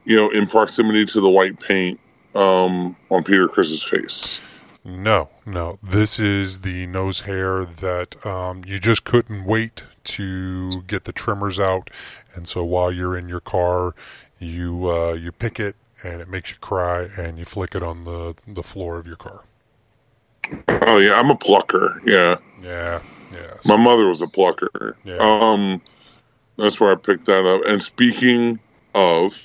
you 0.04 0.16
know, 0.16 0.28
in 0.30 0.46
proximity 0.48 1.06
to 1.06 1.20
the 1.20 1.30
white 1.30 1.60
paint 1.60 2.00
um, 2.34 2.96
on 3.10 3.22
Peter 3.22 3.46
Criss's 3.46 3.84
face? 3.84 4.40
No, 4.84 5.28
no. 5.46 5.78
This 5.84 6.18
is 6.18 6.62
the 6.62 6.86
nose 6.88 7.20
hair 7.20 7.64
that 7.64 8.26
um, 8.26 8.62
you 8.66 8.80
just 8.80 9.04
couldn't 9.04 9.44
wait 9.44 9.84
to 10.04 10.82
get 10.82 11.04
the 11.04 11.12
trimmers 11.12 11.58
out, 11.60 11.90
and 12.34 12.46
so 12.48 12.64
while 12.64 12.92
you're 12.92 13.16
in 13.16 13.28
your 13.28 13.40
car, 13.40 13.94
you 14.38 14.90
uh, 14.90 15.12
you 15.12 15.32
pick 15.32 15.60
it 15.60 15.76
and 16.04 16.20
it 16.20 16.28
makes 16.28 16.50
you 16.50 16.56
cry, 16.60 17.08
and 17.16 17.38
you 17.38 17.44
flick 17.44 17.74
it 17.74 17.82
on 17.82 18.04
the 18.04 18.34
the 18.46 18.62
floor 18.62 18.98
of 18.98 19.06
your 19.06 19.16
car. 19.16 19.44
Oh 20.68 20.98
yeah, 20.98 21.14
I'm 21.18 21.30
a 21.30 21.36
plucker. 21.36 22.00
Yeah, 22.04 22.36
Yeah, 22.62 23.00
yeah. 23.32 23.54
my 23.64 23.76
mother 23.76 24.06
was 24.08 24.20
a 24.22 24.26
plucker. 24.26 24.96
Yeah. 25.04 25.18
Um, 25.20 25.80
that's 26.58 26.80
where 26.80 26.92
I 26.92 26.96
picked 26.96 27.26
that 27.26 27.46
up. 27.46 27.62
And 27.66 27.82
speaking 27.82 28.58
of, 28.94 29.38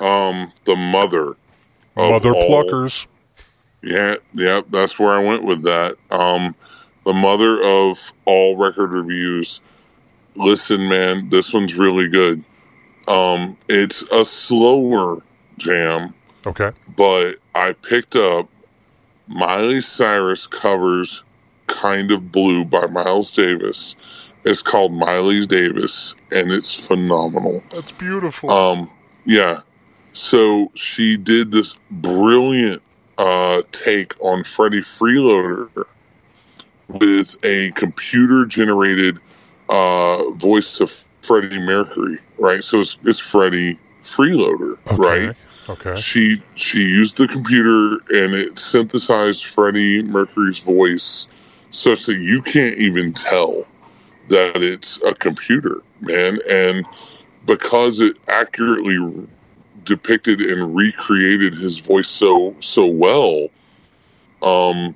um, 0.00 0.52
the 0.66 0.76
mother, 0.76 1.34
Mother 1.96 2.34
all- 2.34 2.48
pluckers. 2.64 3.06
Yeah, 3.82 4.16
yeah, 4.34 4.62
that's 4.70 4.98
where 4.98 5.12
I 5.12 5.22
went 5.22 5.44
with 5.44 5.62
that. 5.64 5.96
Um, 6.10 6.54
the 7.04 7.12
mother 7.12 7.62
of 7.62 7.98
all 8.24 8.56
record 8.56 8.92
reviews. 8.92 9.60
Listen, 10.36 10.88
man, 10.88 11.28
this 11.28 11.52
one's 11.52 11.74
really 11.74 12.08
good. 12.08 12.42
Um, 13.06 13.56
it's 13.68 14.02
a 14.10 14.24
slower 14.24 15.22
jam, 15.58 16.14
Okay. 16.46 16.70
but 16.96 17.34
I 17.54 17.72
picked 17.74 18.16
up 18.16 18.48
Miley 19.28 19.80
Cyrus 19.80 20.46
covers 20.46 21.22
"Kind 21.66 22.10
of 22.10 22.32
Blue" 22.32 22.64
by 22.64 22.86
Miles 22.86 23.30
Davis. 23.32 23.94
It's 24.44 24.62
called 24.62 24.92
Miley 24.92 25.46
Davis, 25.46 26.14
and 26.30 26.50
it's 26.52 26.74
phenomenal. 26.86 27.62
That's 27.70 27.92
beautiful. 27.92 28.50
Um, 28.50 28.90
yeah. 29.24 29.60
So 30.12 30.70
she 30.74 31.16
did 31.16 31.50
this 31.52 31.76
brilliant 31.90 32.82
uh, 33.18 33.62
take 33.72 34.12
on 34.20 34.44
Freddie 34.44 34.82
Freeloader 34.82 35.86
with 36.88 37.36
a 37.44 37.70
computer 37.72 38.44
generated 38.44 39.18
uh, 39.68 40.30
voice 40.30 40.80
of 40.80 41.04
Freddie 41.22 41.58
Mercury, 41.58 42.18
right? 42.38 42.62
So 42.62 42.80
it's, 42.80 42.98
it's 43.04 43.20
Freddie 43.20 43.78
Freeloader, 44.02 44.78
okay. 44.92 45.26
right? 45.26 45.36
Okay. 45.68 45.96
She 45.96 46.42
she 46.56 46.80
used 46.80 47.16
the 47.16 47.26
computer 47.26 47.94
and 48.10 48.34
it 48.34 48.58
synthesized 48.58 49.46
Freddie 49.46 50.02
Mercury's 50.02 50.58
voice 50.58 51.26
such 51.70 52.06
that 52.06 52.16
you 52.16 52.42
can't 52.42 52.76
even 52.76 53.14
tell 53.14 53.66
that 54.28 54.62
it's 54.62 55.02
a 55.02 55.14
computer, 55.14 55.82
man. 56.00 56.38
And 56.48 56.86
because 57.46 58.00
it 58.00 58.18
accurately 58.28 58.98
depicted 59.84 60.40
and 60.40 60.74
recreated 60.74 61.54
his 61.54 61.78
voice 61.78 62.08
so 62.08 62.54
so 62.60 62.86
well, 62.86 63.48
um, 64.42 64.94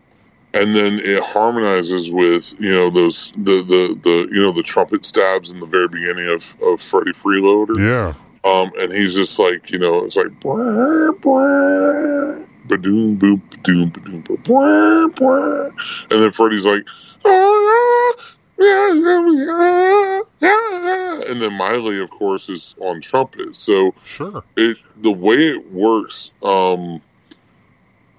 and 0.54 0.74
then 0.74 0.98
it 0.98 1.22
harmonizes 1.22 2.10
with 2.10 2.58
you 2.60 2.70
know 2.70 2.90
those 2.90 3.32
the 3.36 3.62
the 3.62 3.98
the 4.02 4.28
you 4.32 4.40
know 4.42 4.52
the 4.52 4.62
trumpet 4.62 5.04
stabs 5.04 5.50
in 5.50 5.60
the 5.60 5.66
very 5.66 5.88
beginning 5.88 6.28
of 6.28 6.44
of 6.62 6.80
Freddie 6.80 7.12
Freeloader. 7.12 7.76
Yeah. 7.78 8.14
Um, 8.44 8.70
and 8.78 8.92
he's 8.92 9.14
just 9.14 9.38
like, 9.38 9.68
you 9.70 9.78
know, 9.80 10.04
it's 10.04 10.16
like, 10.16 10.28
blah, 10.40 11.10
blah, 11.20 12.36
ba-doom, 12.66 13.18
boop, 13.18 13.42
ba-doom, 13.50 13.90
ba-doom, 13.90 14.22
ba- 14.22 14.36
blah, 14.38 15.06
blah. 15.08 15.64
and 16.10 16.22
then 16.22 16.30
Freddie's 16.32 16.64
like, 16.64 16.86
yeah, 17.26 18.12
yeah, 18.58 19.30
yeah, 19.30 20.20
yeah. 20.40 21.20
and 21.28 21.42
then 21.42 21.52
Miley, 21.54 22.00
of 22.00 22.10
course, 22.10 22.48
is 22.48 22.74
on 22.80 23.00
trumpet. 23.00 23.54
So 23.56 23.92
Sure. 24.04 24.42
it 24.56 24.78
the 25.02 25.12
way 25.12 25.48
it 25.48 25.72
works, 25.72 26.30
um, 26.42 27.02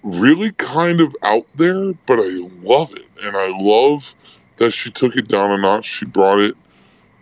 really 0.04 0.52
kind 0.54 1.02
of 1.02 1.16
out 1.24 1.46
there, 1.58 1.94
but 2.06 2.20
I 2.20 2.30
love 2.64 2.94
it, 2.96 3.06
and 3.24 3.36
I 3.36 3.48
love 3.58 4.14
that 4.58 4.72
she 4.72 4.92
took 4.92 5.16
it 5.16 5.28
down 5.28 5.52
a 5.52 5.58
notch. 5.58 5.86
She 5.86 6.06
brought 6.06 6.40
it 6.40 6.56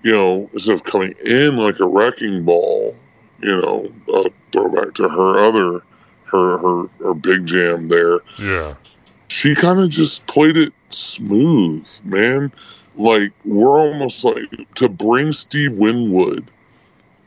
you 0.04 0.12
know, 0.14 0.50
instead 0.54 0.74
of 0.76 0.84
coming 0.84 1.14
in 1.26 1.58
like 1.58 1.80
a 1.80 1.86
wrecking 1.88 2.46
ball, 2.46 2.96
you 3.42 3.60
know, 3.60 3.92
uh, 4.14 4.30
throwback 4.54 4.94
to 4.94 5.10
her 5.10 5.38
other, 5.40 5.82
her, 6.26 6.58
her, 6.60 6.88
her 7.04 7.14
big 7.16 7.46
jam 7.46 7.90
there. 7.90 8.20
Yeah. 8.40 8.76
She 9.28 9.54
kind 9.56 9.80
of 9.82 9.90
just 9.90 10.26
played 10.28 10.56
it 10.56 10.72
smooth, 10.92 11.86
man. 12.06 12.54
Like, 12.96 13.34
we're 13.44 13.68
almost 13.78 14.24
like 14.24 14.46
to 14.76 14.88
bring 14.88 15.34
Steve 15.34 15.76
Winwood 15.76 16.50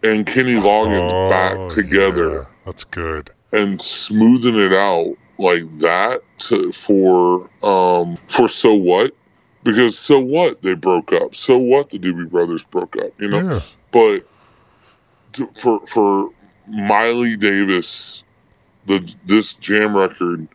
and 0.02 0.24
Kenny 0.26 0.54
Loggins 0.54 1.10
Oh, 1.12 1.28
back 1.28 1.68
together 1.68 2.32
yeah. 2.32 2.44
That's 2.64 2.84
good. 2.84 3.30
and 3.52 3.82
smoothing 3.82 4.56
it 4.56 4.72
out 4.72 5.16
like 5.40 5.78
that 5.80 6.22
to, 6.38 6.72
for, 6.72 7.48
um, 7.62 8.18
for 8.28 8.48
So 8.48 8.74
What? 8.74 9.14
Because 9.62 9.98
so 9.98 10.18
what 10.18 10.62
they 10.62 10.74
broke 10.74 11.12
up? 11.12 11.34
So 11.34 11.58
what 11.58 11.90
the 11.90 11.98
Doobie 11.98 12.30
Brothers 12.30 12.62
broke 12.62 12.96
up? 12.96 13.12
You 13.18 13.28
know, 13.28 13.42
Yeah. 13.42 13.62
but 13.92 14.24
to, 15.34 15.48
for 15.60 15.86
for 15.86 16.30
Miley 16.66 17.36
Davis, 17.36 18.22
the 18.86 19.06
this 19.26 19.54
jam 19.54 19.94
record, 19.96 20.48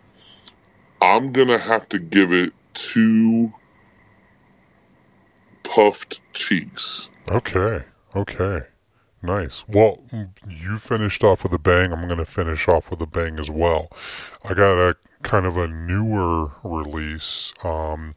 I'm 1.01 1.31
gonna 1.31 1.59
have 1.59 1.87
to 1.89 1.99
give 1.99 2.31
it 2.33 2.51
two 2.73 3.53
puffed 5.63 6.19
cheeks. 6.33 7.09
Okay. 7.29 7.83
Okay. 8.15 8.61
Nice. 9.25 9.65
Well, 9.67 10.03
you 10.47 10.77
finished 10.77 11.23
off 11.23 11.43
with 11.43 11.53
a 11.53 11.59
bang. 11.59 11.91
I'm 11.91 12.07
going 12.07 12.19
to 12.19 12.25
finish 12.25 12.67
off 12.67 12.91
with 12.91 13.01
a 13.01 13.07
bang 13.07 13.39
as 13.39 13.49
well. 13.49 13.89
I 14.43 14.53
got 14.53 14.77
a 14.77 14.95
kind 15.23 15.47
of 15.47 15.57
a 15.57 15.67
newer 15.67 16.51
release. 16.63 17.51
Um, 17.63 18.13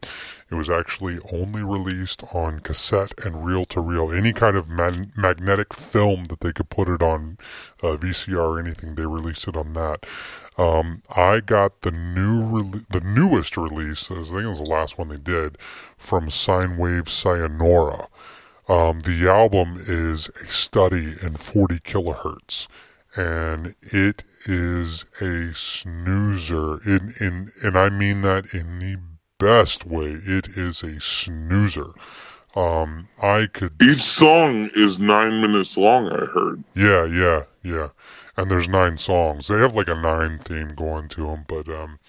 it 0.51 0.55
was 0.55 0.69
actually 0.69 1.17
only 1.33 1.63
released 1.63 2.23
on 2.33 2.59
cassette 2.59 3.13
and 3.25 3.43
reel 3.43 3.65
to 3.65 3.81
reel. 3.81 4.11
Any 4.11 4.31
kind 4.31 4.55
of 4.55 4.69
mag- 4.69 5.17
magnetic 5.17 5.73
film 5.73 6.25
that 6.25 6.41
they 6.41 6.53
could 6.53 6.69
put 6.69 6.87
it 6.87 7.01
on 7.01 7.37
uh, 7.81 7.97
VCR 7.97 8.37
or 8.37 8.59
anything, 8.59 8.93
they 8.95 9.05
released 9.07 9.47
it 9.47 9.57
on 9.57 9.73
that. 9.73 10.05
Um, 10.57 11.01
I 11.09 11.39
got 11.39 11.81
the 11.81 11.91
new, 11.91 12.43
rele- 12.43 12.85
the 12.89 13.01
newest 13.01 13.57
release. 13.57 14.11
I 14.11 14.15
think 14.15 14.43
it 14.43 14.47
was 14.47 14.59
the 14.59 14.65
last 14.65 14.97
one 14.97 15.07
they 15.09 15.17
did 15.17 15.57
from 15.97 16.29
Sine 16.29 16.77
Wave 16.77 17.09
Sayonara. 17.09 18.07
Um, 18.69 18.99
the 18.99 19.27
album 19.27 19.83
is 19.87 20.29
a 20.41 20.45
study 20.51 21.15
in 21.21 21.35
40 21.35 21.79
kilohertz, 21.79 22.67
and 23.15 23.75
it 23.81 24.23
is 24.45 25.05
a 25.19 25.53
snoozer. 25.53 26.77
In 26.87 27.13
in 27.19 27.51
and 27.63 27.77
I 27.77 27.89
mean 27.89 28.21
that 28.21 28.53
in 28.53 28.79
the 28.79 28.97
best 29.39 29.85
way. 29.87 30.19
It 30.23 30.49
is 30.49 30.83
a 30.83 30.99
snoozer. 30.99 31.93
Um, 32.55 33.07
I 33.21 33.47
could 33.51 33.81
Each 33.81 34.03
song 34.03 34.69
is 34.75 34.99
nine 34.99 35.41
minutes 35.41 35.77
long. 35.77 36.09
I 36.09 36.25
heard. 36.25 36.63
yeah, 36.75 37.05
yeah, 37.05 37.43
yeah. 37.63 37.89
And 38.37 38.49
there's 38.51 38.69
nine 38.69 38.97
songs. 38.97 39.47
They 39.47 39.57
have 39.57 39.75
like 39.75 39.87
a 39.87 39.95
nine 39.95 40.39
theme 40.39 40.69
going 40.69 41.07
to 41.09 41.25
them, 41.25 41.45
but 41.47 41.67
um, 41.69 41.99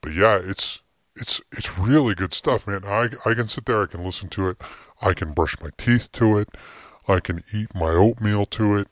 but 0.00 0.12
yeah, 0.12 0.38
it's 0.42 0.82
it's 1.16 1.40
it's 1.52 1.78
really 1.78 2.14
good 2.14 2.34
stuff, 2.34 2.66
man. 2.66 2.84
I 2.84 3.08
I 3.24 3.34
can 3.34 3.48
sit 3.48 3.64
there, 3.66 3.82
I 3.82 3.86
can 3.86 4.04
listen 4.04 4.28
to 4.30 4.48
it, 4.50 4.62
I 5.00 5.14
can 5.14 5.32
brush 5.32 5.60
my 5.60 5.70
teeth 5.76 6.10
to 6.12 6.38
it, 6.38 6.48
I 7.08 7.20
can 7.20 7.42
eat 7.52 7.74
my 7.74 7.90
oatmeal 7.90 8.46
to 8.46 8.76
it, 8.76 8.88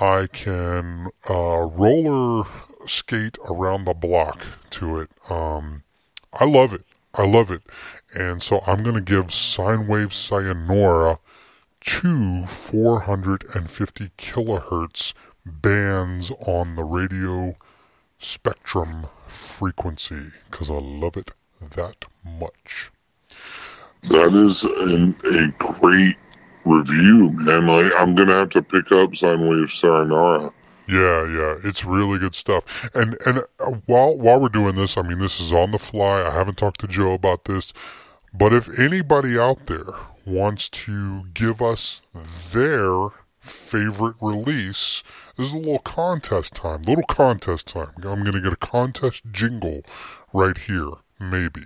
I 0.00 0.26
can 0.26 1.08
uh, 1.28 1.60
roller 1.62 2.44
skate 2.86 3.38
around 3.48 3.84
the 3.84 3.94
block 3.94 4.44
to 4.70 4.98
it. 4.98 5.10
Um, 5.30 5.82
I 6.32 6.44
love 6.44 6.72
it. 6.72 6.84
I 7.14 7.26
love 7.26 7.50
it. 7.50 7.62
And 8.14 8.42
so 8.42 8.62
I'm 8.66 8.82
gonna 8.82 9.00
give 9.00 9.32
Sine 9.32 9.86
Wave 9.86 10.14
Sayonara 10.14 11.18
two 11.80 12.46
450 12.46 14.10
kilohertz 14.16 15.12
bands 15.44 16.30
on 16.46 16.76
the 16.76 16.84
radio 16.84 17.56
spectrum 18.18 19.08
frequency 19.26 20.30
because 20.50 20.70
I 20.70 20.78
love 20.78 21.16
it 21.16 21.32
that 21.60 22.04
much. 22.24 22.91
That 24.10 24.34
is 24.34 24.64
an, 24.64 25.14
a 25.24 25.64
great 25.78 26.16
review, 26.64 27.30
man. 27.34 27.66
Like 27.66 27.92
I'm 27.96 28.14
gonna 28.14 28.34
have 28.34 28.50
to 28.50 28.62
pick 28.62 28.90
up 28.92 29.14
Sine 29.14 29.48
Wave 29.48 29.70
Sayonara. 29.70 30.52
Yeah, 30.88 31.26
yeah, 31.26 31.56
it's 31.64 31.84
really 31.84 32.18
good 32.18 32.34
stuff. 32.34 32.90
And 32.94 33.16
and 33.24 33.44
uh, 33.60 33.72
while 33.86 34.18
while 34.18 34.40
we're 34.40 34.48
doing 34.48 34.74
this, 34.74 34.96
I 34.96 35.02
mean, 35.02 35.18
this 35.18 35.40
is 35.40 35.52
on 35.52 35.70
the 35.70 35.78
fly. 35.78 36.22
I 36.22 36.30
haven't 36.30 36.58
talked 36.58 36.80
to 36.80 36.88
Joe 36.88 37.14
about 37.14 37.44
this, 37.44 37.72
but 38.34 38.52
if 38.52 38.78
anybody 38.78 39.38
out 39.38 39.66
there 39.66 39.84
wants 40.26 40.68
to 40.68 41.24
give 41.32 41.62
us 41.62 42.02
their 42.52 43.10
favorite 43.38 44.16
release, 44.20 45.02
this 45.36 45.48
is 45.48 45.54
a 45.54 45.58
little 45.58 45.78
contest 45.78 46.54
time. 46.54 46.82
Little 46.82 47.04
contest 47.04 47.68
time. 47.68 47.92
I'm 47.98 48.24
gonna 48.24 48.40
get 48.40 48.52
a 48.52 48.56
contest 48.56 49.22
jingle 49.30 49.82
right 50.32 50.58
here, 50.58 50.90
maybe. 51.20 51.62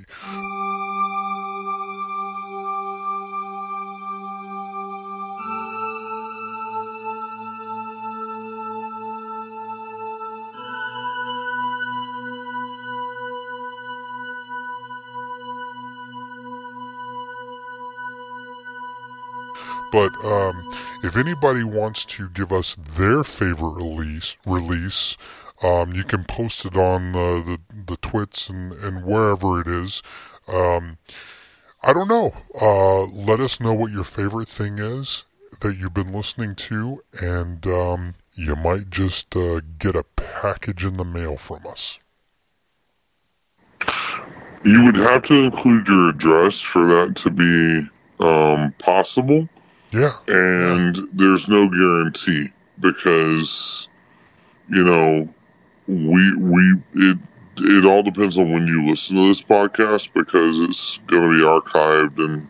But 19.92 20.12
um, 20.24 20.68
if 21.02 21.16
anybody 21.16 21.62
wants 21.62 22.04
to 22.06 22.28
give 22.30 22.52
us 22.52 22.76
their 22.96 23.24
favorite 23.24 23.76
release, 23.76 24.36
release, 24.46 25.16
um, 25.62 25.92
you 25.92 26.04
can 26.04 26.24
post 26.24 26.64
it 26.64 26.76
on 26.76 27.14
uh, 27.14 27.42
the 27.42 27.58
the 27.86 27.96
twits 27.96 28.50
and, 28.50 28.72
and 28.72 29.04
wherever 29.04 29.60
it 29.60 29.66
is. 29.66 30.02
Um, 30.48 30.98
I 31.82 31.92
don't 31.92 32.08
know. 32.08 32.34
Uh, 32.60 33.04
let 33.04 33.40
us 33.40 33.60
know 33.60 33.72
what 33.72 33.92
your 33.92 34.04
favorite 34.04 34.48
thing 34.48 34.78
is 34.78 35.24
that 35.60 35.76
you've 35.76 35.94
been 35.94 36.12
listening 36.12 36.54
to, 36.54 37.02
and 37.20 37.66
um, 37.66 38.14
you 38.34 38.56
might 38.56 38.90
just 38.90 39.34
uh, 39.36 39.60
get 39.78 39.94
a 39.94 40.02
package 40.02 40.84
in 40.84 40.96
the 40.96 41.04
mail 41.04 41.36
from 41.36 41.66
us. 41.66 41.98
You 44.64 44.82
would 44.84 44.96
have 44.96 45.22
to 45.24 45.34
include 45.34 45.86
your 45.86 46.08
address 46.10 46.60
for 46.72 46.86
that 46.86 47.16
to 47.22 47.30
be 47.30 47.88
um, 48.20 48.74
possible, 48.78 49.48
Yeah, 49.92 50.12
and 50.26 50.96
there's 51.12 51.46
no 51.48 51.68
guarantee 51.68 52.48
because 52.80 53.88
you 54.68 54.84
know 54.84 55.28
we 55.88 56.36
we 56.36 56.74
it 56.94 57.18
it 57.58 57.84
all 57.84 58.02
depends 58.02 58.36
on 58.38 58.52
when 58.52 58.66
you 58.66 58.86
listen 58.86 59.16
to 59.16 59.28
this 59.28 59.42
podcast 59.42 60.08
because 60.14 60.58
it's 60.68 60.98
going 61.06 61.22
to 61.22 61.28
be 61.28 61.42
archived 61.42 62.18
and 62.18 62.48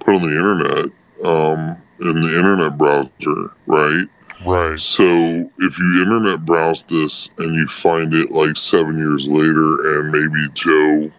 put 0.00 0.14
on 0.14 0.22
the 0.22 0.28
internet 0.28 0.92
um, 1.24 1.76
in 2.00 2.20
the 2.20 2.38
internet 2.38 2.78
browser, 2.78 3.50
right? 3.66 4.06
right. 4.46 4.78
So 4.78 5.02
if 5.04 5.78
you 5.78 6.02
internet 6.02 6.44
browse 6.44 6.84
this 6.88 7.28
and 7.38 7.54
you 7.54 7.66
find 7.82 8.14
it 8.14 8.30
like 8.30 8.56
seven 8.56 8.98
years 8.98 9.26
later, 9.26 9.98
and 9.98 10.12
maybe 10.12 10.48
Joe, 10.54 11.10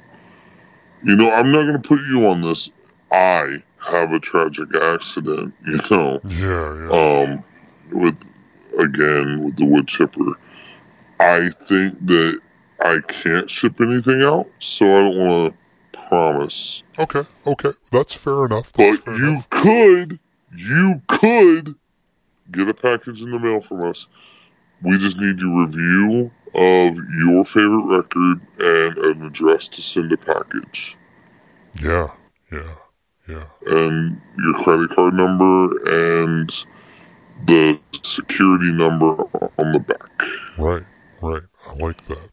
you 1.04 1.16
know, 1.16 1.32
I'm 1.32 1.52
not 1.52 1.64
going 1.64 1.82
to 1.82 1.88
put 1.88 2.00
you 2.10 2.28
on 2.28 2.42
this. 2.42 2.70
I 3.12 3.58
have 3.88 4.12
a 4.14 4.20
tragic 4.20 4.68
accident, 4.76 5.54
you 5.66 5.80
know, 5.90 6.22
Yeah, 6.26 6.76
yeah. 6.90 7.24
um, 7.34 7.44
with 7.92 8.18
again 8.78 9.44
with 9.46 9.56
the 9.58 9.66
wood 9.66 9.88
chipper. 9.88 10.34
I 11.20 11.50
think 11.68 12.06
that 12.06 12.40
I 12.82 13.00
can't 13.08 13.50
ship 13.50 13.80
anything 13.82 14.22
out, 14.22 14.48
so 14.60 14.86
I 14.86 15.02
don't 15.02 15.18
want 15.18 15.56
to 15.94 16.00
promise. 16.10 16.84
Okay, 17.00 17.24
okay. 17.46 17.72
That's 17.92 18.14
fair 18.14 18.46
enough. 18.46 18.72
That's 18.74 18.98
But 18.98 19.06
fair 19.06 19.16
you 19.16 19.28
enough. 19.30 19.50
could, 19.50 20.20
you 20.56 21.02
could 21.08 21.76
get 22.52 22.70
a 22.70 22.74
package 22.74 23.22
in 23.22 23.32
the 23.32 23.40
mail 23.40 23.62
from 23.62 23.84
us. 23.84 24.06
We 24.84 24.98
just 25.00 25.18
need 25.18 25.40
your 25.40 25.66
review 25.66 26.32
of 26.54 26.96
your 27.20 27.44
favorite 27.46 27.98
record 27.98 28.42
and 28.60 28.98
an 29.00 29.26
address 29.26 29.68
to 29.70 29.82
send 29.82 30.12
a 30.12 30.18
package. 30.18 30.96
Yeah, 31.82 32.12
yeah, 32.52 32.76
yeah. 33.28 33.46
And 33.68 34.22
your 34.38 34.54
credit 34.64 34.90
card 34.92 35.14
number 35.14 35.66
and 35.86 36.52
the 37.46 37.80
security 38.04 38.72
number 38.74 39.16
on 39.60 39.72
the 39.74 39.80
back. 39.80 40.10
Right, 40.58 40.84
right. 41.22 41.44
I 41.68 41.74
like 41.74 42.06
that. 42.08 42.32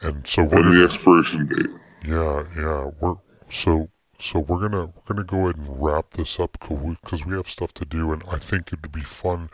And 0.00 0.26
so 0.26 0.44
we're 0.44 0.60
And 0.60 0.66
the 0.72 0.72
gonna, 0.72 0.84
expiration 0.84 1.46
date. 1.46 1.70
yeah, 2.04 2.44
yeah. 2.56 2.90
We're 3.00 3.14
so 3.50 3.88
so 4.18 4.40
we're 4.40 4.60
gonna 4.68 4.86
we're 4.86 5.02
gonna 5.14 5.24
go 5.24 5.44
ahead 5.44 5.56
and 5.56 5.82
wrap 5.82 6.10
this 6.12 6.38
up 6.40 6.52
because 6.58 7.24
we 7.24 7.34
have 7.34 7.48
stuff 7.48 7.72
to 7.74 7.84
do, 7.84 8.12
and 8.12 8.22
I 8.30 8.38
think 8.38 8.68
it'd 8.68 8.92
be 8.92 9.02
fun. 9.02 9.50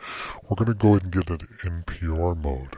We're 0.49 0.55
gonna 0.55 0.73
go 0.73 0.89
ahead 0.95 1.03
and 1.03 1.11
get 1.13 1.29
it 1.29 1.43
in 1.63 1.83
PR 1.83 2.33
mode. 2.35 2.77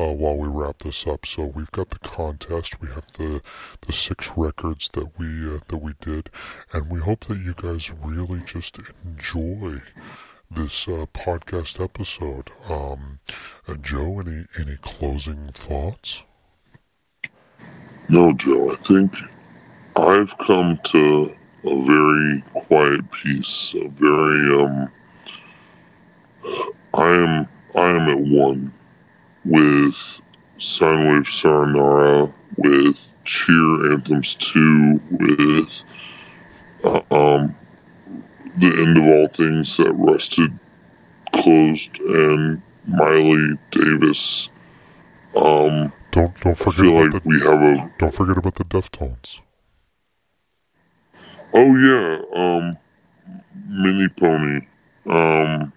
Uh, 0.00 0.12
while 0.14 0.34
we 0.34 0.48
wrap 0.48 0.78
this 0.78 1.06
up, 1.06 1.26
so 1.26 1.44
we've 1.44 1.70
got 1.72 1.90
the 1.90 1.98
contest, 1.98 2.80
we 2.80 2.88
have 2.88 3.12
the 3.18 3.42
the 3.82 3.92
six 3.92 4.32
records 4.34 4.88
that 4.94 5.18
we 5.18 5.26
uh, 5.46 5.58
that 5.68 5.76
we 5.76 5.92
did, 6.00 6.30
and 6.72 6.88
we 6.88 7.00
hope 7.00 7.26
that 7.26 7.36
you 7.36 7.52
guys 7.54 7.92
really 8.02 8.40
just 8.46 8.78
enjoy 9.04 9.82
this 10.50 10.88
uh, 10.88 11.04
podcast 11.12 11.84
episode. 11.84 12.48
Um, 12.70 13.18
uh, 13.68 13.74
Joe, 13.74 14.20
any 14.20 14.46
any 14.58 14.78
closing 14.80 15.50
thoughts? 15.52 16.22
No, 18.08 18.32
Joe, 18.32 18.70
I 18.70 18.76
think 18.88 19.12
I've 19.96 20.32
come 20.38 20.80
to 20.82 21.36
a 21.64 21.84
very 21.84 22.42
quiet 22.54 23.02
peace, 23.12 23.74
a 23.76 23.88
very 23.88 24.62
um 24.62 24.90
I 26.94 27.06
am 27.06 27.48
I 27.74 27.90
am 27.90 28.08
at 28.08 28.18
one 28.18 28.72
with 29.44 29.94
Soundwave 30.58 31.26
Saranara, 31.26 32.32
with 32.56 32.98
Cheer 33.24 33.92
Anthems 33.92 34.36
2, 34.36 35.00
with 35.10 35.82
uh, 36.84 37.02
um 37.10 37.56
the 38.56 38.66
end 38.66 38.98
of 38.98 39.04
all 39.04 39.28
things 39.28 39.76
that 39.76 39.92
rusted 39.92 40.58
closed 41.32 41.98
and 42.00 42.60
Miley 42.86 43.58
Davis. 43.70 44.48
Um 45.36 45.92
Don't 46.10 46.38
don't 46.40 46.58
forget 46.58 46.86
about 46.86 47.12
like 47.14 47.22
the 47.22 47.28
we 47.28 47.40
have 47.40 47.62
a 47.62 47.92
don't 47.98 48.14
forget 48.14 48.36
about 48.36 48.56
the 48.56 48.64
Deftones. 48.64 49.40
Oh 51.52 51.74
yeah, 51.76 52.20
um, 52.34 52.78
Mini 53.68 54.08
Pony. 54.08 54.60
Um, 55.06 55.72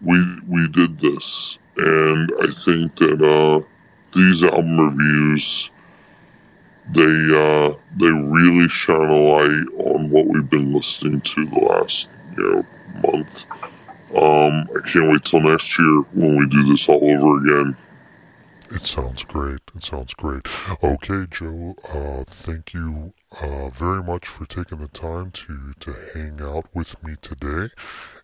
we 0.00 0.16
we 0.48 0.68
did 0.68 1.00
this, 1.00 1.58
and 1.78 2.32
I 2.40 2.46
think 2.64 2.96
that 2.96 3.22
uh, 3.22 3.66
these 4.14 4.42
album 4.42 4.78
reviews 4.78 5.70
they 6.94 7.02
uh, 7.02 7.74
they 7.98 8.10
really 8.10 8.68
shine 8.68 9.10
a 9.10 9.14
light 9.14 9.66
on 9.78 10.10
what 10.10 10.26
we've 10.26 10.48
been 10.48 10.72
listening 10.72 11.20
to 11.20 11.46
the 11.46 11.60
last 11.60 12.08
you 12.36 12.42
know 12.42 12.66
month. 13.02 13.44
Um, 14.16 14.68
I 14.74 14.90
can't 14.90 15.10
wait 15.10 15.24
till 15.24 15.40
next 15.40 15.78
year 15.78 16.00
when 16.14 16.38
we 16.38 16.46
do 16.48 16.64
this 16.70 16.88
all 16.88 17.02
over 17.02 17.38
again. 17.38 17.76
It 18.70 18.82
sounds 18.82 19.22
great. 19.24 19.60
It 19.74 19.84
sounds 19.84 20.14
great. 20.14 20.46
Okay, 20.82 21.26
Joe. 21.30 21.74
Uh, 21.88 22.24
thank 22.24 22.74
you 22.74 23.12
uh, 23.40 23.68
very 23.68 24.02
much 24.02 24.26
for 24.26 24.46
taking 24.46 24.78
the 24.78 24.88
time 24.88 25.30
to 25.32 25.74
to 25.80 25.94
hang 26.14 26.40
out 26.40 26.66
with 26.74 27.02
me 27.02 27.16
today, 27.20 27.70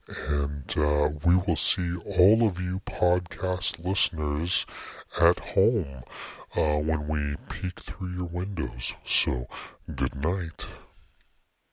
and 0.08 0.74
uh, 0.76 1.10
we 1.24 1.36
will 1.36 1.56
see 1.56 1.96
all 1.96 2.46
of 2.46 2.60
you 2.60 2.80
podcast 2.86 3.84
listeners 3.84 4.66
at 5.20 5.38
home 5.40 6.02
uh, 6.56 6.78
when 6.78 7.08
we 7.08 7.36
peek 7.48 7.80
through 7.80 8.08
your 8.08 8.26
windows. 8.28 8.94
So, 9.04 9.46
good 9.94 10.14
night. 10.14 10.66